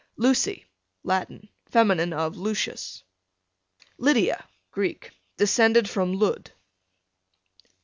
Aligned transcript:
Lucy, 0.17 0.65
Latin, 1.03 1.47
fem. 1.67 1.91
of 2.11 2.35
Lucius. 2.35 3.03
Lydia. 3.99 4.43
Greek, 4.71 5.11
descended 5.37 5.87
from 5.87 6.13
Lud. 6.13 6.49